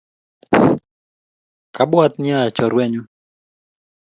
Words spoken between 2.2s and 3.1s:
nea chorwet nyu.